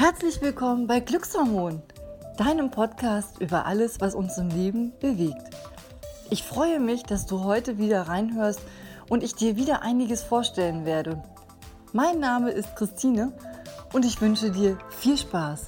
Herzlich 0.00 0.40
willkommen 0.40 0.86
bei 0.86 1.00
Glückshormon, 1.00 1.82
deinem 2.36 2.70
Podcast 2.70 3.40
über 3.40 3.66
alles, 3.66 4.00
was 4.00 4.14
uns 4.14 4.38
im 4.38 4.48
Leben 4.48 4.92
bewegt. 5.00 5.42
Ich 6.30 6.44
freue 6.44 6.78
mich, 6.78 7.02
dass 7.02 7.26
du 7.26 7.42
heute 7.42 7.78
wieder 7.78 8.02
reinhörst 8.02 8.60
und 9.08 9.24
ich 9.24 9.34
dir 9.34 9.56
wieder 9.56 9.82
einiges 9.82 10.22
vorstellen 10.22 10.84
werde. 10.84 11.20
Mein 11.92 12.20
Name 12.20 12.52
ist 12.52 12.76
Christine 12.76 13.32
und 13.92 14.04
ich 14.04 14.20
wünsche 14.20 14.52
dir 14.52 14.78
viel 14.88 15.18
Spaß. 15.18 15.66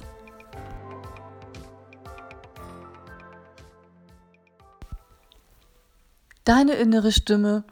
Deine 6.45 6.75
innere 6.75 7.11
Stimme 7.11 7.65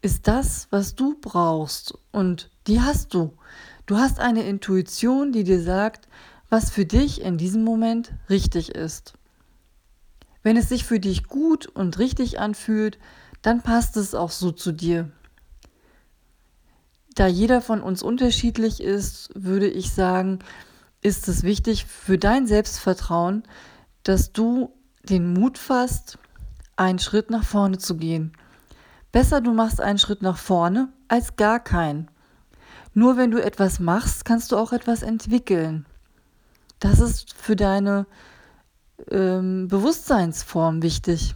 ist 0.00 0.26
das, 0.26 0.68
was 0.70 0.94
du 0.94 1.20
brauchst 1.20 1.98
und 2.12 2.50
die 2.66 2.80
hast 2.80 3.12
du. 3.12 3.36
Du 3.88 3.96
hast 3.96 4.20
eine 4.20 4.42
Intuition, 4.42 5.32
die 5.32 5.44
dir 5.44 5.62
sagt, 5.62 6.08
was 6.50 6.68
für 6.68 6.84
dich 6.84 7.22
in 7.22 7.38
diesem 7.38 7.64
Moment 7.64 8.12
richtig 8.28 8.74
ist. 8.74 9.14
Wenn 10.42 10.58
es 10.58 10.68
sich 10.68 10.84
für 10.84 11.00
dich 11.00 11.24
gut 11.24 11.66
und 11.66 11.98
richtig 11.98 12.38
anfühlt, 12.38 12.98
dann 13.40 13.62
passt 13.62 13.96
es 13.96 14.14
auch 14.14 14.30
so 14.30 14.52
zu 14.52 14.72
dir. 14.72 15.10
Da 17.14 17.28
jeder 17.28 17.62
von 17.62 17.80
uns 17.80 18.02
unterschiedlich 18.02 18.82
ist, 18.82 19.30
würde 19.34 19.68
ich 19.68 19.90
sagen, 19.90 20.40
ist 21.00 21.26
es 21.26 21.42
wichtig 21.42 21.86
für 21.86 22.18
dein 22.18 22.46
Selbstvertrauen, 22.46 23.42
dass 24.02 24.34
du 24.34 24.70
den 25.02 25.32
Mut 25.32 25.56
fasst, 25.56 26.18
einen 26.76 26.98
Schritt 26.98 27.30
nach 27.30 27.44
vorne 27.44 27.78
zu 27.78 27.96
gehen. 27.96 28.34
Besser 29.12 29.40
du 29.40 29.54
machst 29.54 29.80
einen 29.80 29.98
Schritt 29.98 30.20
nach 30.20 30.36
vorne 30.36 30.92
als 31.08 31.36
gar 31.36 31.58
keinen. 31.58 32.10
Nur 32.94 33.16
wenn 33.16 33.30
du 33.30 33.42
etwas 33.42 33.80
machst, 33.80 34.24
kannst 34.24 34.52
du 34.52 34.56
auch 34.56 34.72
etwas 34.72 35.02
entwickeln. 35.02 35.86
Das 36.80 37.00
ist 37.00 37.34
für 37.34 37.56
deine 37.56 38.06
ähm, 39.10 39.68
Bewusstseinsform 39.68 40.82
wichtig, 40.82 41.34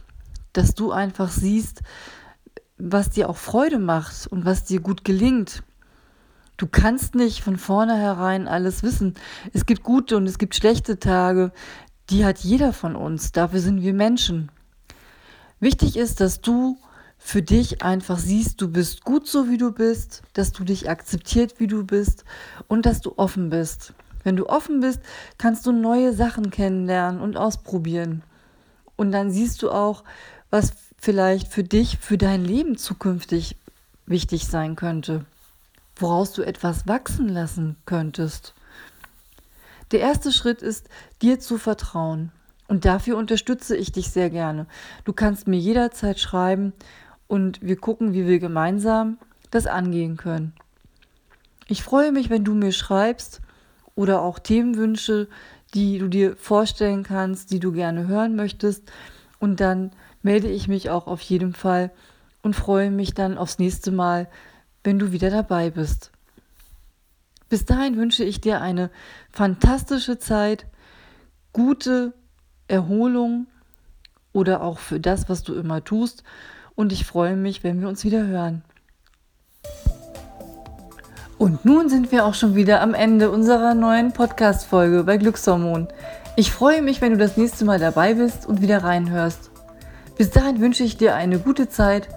dass 0.53 0.75
du 0.75 0.91
einfach 0.91 1.29
siehst, 1.29 1.81
was 2.77 3.09
dir 3.09 3.29
auch 3.29 3.37
Freude 3.37 3.79
macht 3.79 4.27
und 4.27 4.45
was 4.45 4.63
dir 4.63 4.79
gut 4.79 5.03
gelingt. 5.03 5.63
Du 6.57 6.67
kannst 6.67 7.15
nicht 7.15 7.41
von 7.43 7.57
vornherein 7.57 8.47
alles 8.47 8.83
wissen. 8.83 9.15
Es 9.53 9.65
gibt 9.65 9.83
gute 9.83 10.17
und 10.17 10.27
es 10.27 10.37
gibt 10.37 10.55
schlechte 10.55 10.99
Tage. 10.99 11.51
Die 12.09 12.25
hat 12.25 12.39
jeder 12.39 12.73
von 12.73 12.95
uns. 12.95 13.31
Dafür 13.31 13.59
sind 13.59 13.81
wir 13.81 13.93
Menschen. 13.93 14.51
Wichtig 15.59 15.97
ist, 15.97 16.19
dass 16.19 16.41
du 16.41 16.77
für 17.25 17.41
dich 17.41 17.81
einfach 17.81 18.17
siehst, 18.17 18.61
du 18.61 18.69
bist 18.69 19.05
gut 19.05 19.27
so, 19.27 19.49
wie 19.49 19.57
du 19.57 19.71
bist, 19.71 20.23
dass 20.33 20.51
du 20.51 20.65
dich 20.65 20.89
akzeptiert, 20.89 21.57
wie 21.57 21.67
du 21.67 21.85
bist 21.85 22.25
und 22.67 22.85
dass 22.85 22.99
du 22.99 23.13
offen 23.15 23.49
bist. 23.49 23.93
Wenn 24.23 24.35
du 24.35 24.47
offen 24.47 24.81
bist, 24.81 24.99
kannst 25.37 25.65
du 25.65 25.71
neue 25.71 26.13
Sachen 26.13 26.51
kennenlernen 26.51 27.21
und 27.21 27.37
ausprobieren. 27.37 28.23
Und 28.97 29.13
dann 29.13 29.31
siehst 29.31 29.63
du 29.63 29.71
auch, 29.71 30.03
was 30.49 30.73
vielleicht 30.97 31.47
für 31.47 31.63
dich, 31.63 31.97
für 31.97 32.17
dein 32.17 32.43
Leben 32.43 32.77
zukünftig 32.77 33.55
wichtig 34.05 34.45
sein 34.45 34.75
könnte, 34.75 35.25
woraus 35.95 36.33
du 36.33 36.43
etwas 36.43 36.87
wachsen 36.87 37.29
lassen 37.29 37.77
könntest. 37.85 38.53
Der 39.91 40.01
erste 40.01 40.33
Schritt 40.33 40.61
ist, 40.61 40.89
dir 41.21 41.39
zu 41.39 41.57
vertrauen. 41.57 42.31
Und 42.67 42.85
dafür 42.85 43.17
unterstütze 43.17 43.75
ich 43.75 43.91
dich 43.91 44.09
sehr 44.09 44.29
gerne. 44.29 44.67
Du 45.05 45.13
kannst 45.13 45.47
mir 45.47 45.59
jederzeit 45.59 46.19
schreiben 46.19 46.73
und 47.33 47.63
wir 47.63 47.77
gucken, 47.77 48.13
wie 48.13 48.27
wir 48.27 48.37
gemeinsam 48.37 49.17
das 49.49 49.65
angehen 49.65 50.17
können. 50.17 50.53
Ich 51.67 51.81
freue 51.81 52.11
mich, 52.11 52.29
wenn 52.29 52.43
du 52.43 52.53
mir 52.53 52.71
schreibst 52.71 53.41
oder 53.95 54.21
auch 54.21 54.37
Themenwünsche, 54.37 55.27
die 55.73 55.97
du 55.97 56.09
dir 56.09 56.35
vorstellen 56.35 57.01
kannst, 57.01 57.49
die 57.49 57.59
du 57.59 57.71
gerne 57.71 58.05
hören 58.07 58.35
möchtest. 58.35 58.83
Und 59.39 59.61
dann 59.61 59.93
melde 60.21 60.47
ich 60.47 60.67
mich 60.67 60.91
auch 60.91 61.07
auf 61.07 61.21
jeden 61.21 61.53
Fall 61.53 61.89
und 62.43 62.55
freue 62.55 62.91
mich 62.91 63.15
dann 63.15 63.39
aufs 63.39 63.57
nächste 63.57 63.91
Mal, 63.91 64.29
wenn 64.83 64.99
du 64.99 65.11
wieder 65.11 65.31
dabei 65.31 65.71
bist. 65.71 66.11
Bis 67.49 67.65
dahin 67.65 67.97
wünsche 67.97 68.23
ich 68.23 68.41
dir 68.41 68.61
eine 68.61 68.91
fantastische 69.31 70.19
Zeit, 70.19 70.67
gute 71.51 72.13
Erholung 72.67 73.47
oder 74.33 74.61
auch 74.61 74.77
für 74.77 74.99
das, 74.99 75.29
was 75.29 75.41
du 75.41 75.55
immer 75.55 75.83
tust 75.83 76.23
und 76.75 76.91
ich 76.91 77.05
freue 77.05 77.35
mich, 77.35 77.63
wenn 77.63 77.81
wir 77.81 77.87
uns 77.87 78.03
wieder 78.03 78.25
hören. 78.25 78.63
Und 81.37 81.65
nun 81.65 81.89
sind 81.89 82.11
wir 82.11 82.25
auch 82.25 82.35
schon 82.35 82.55
wieder 82.55 82.81
am 82.81 82.93
Ende 82.93 83.29
unserer 83.29 83.73
neuen 83.73 84.13
Podcast-Folge 84.13 85.03
bei 85.03 85.17
Glückshormon. 85.17 85.87
Ich 86.35 86.51
freue 86.51 86.81
mich, 86.81 87.01
wenn 87.01 87.11
du 87.11 87.17
das 87.17 87.37
nächste 87.37 87.65
Mal 87.65 87.79
dabei 87.79 88.13
bist 88.13 88.45
und 88.45 88.61
wieder 88.61 88.83
reinhörst. 88.83 89.51
Bis 90.17 90.29
dahin 90.29 90.61
wünsche 90.61 90.83
ich 90.83 90.97
dir 90.97 91.15
eine 91.15 91.39
gute 91.39 91.69
Zeit. 91.69 92.07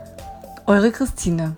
Eure 0.66 0.90
Christine. 0.90 1.56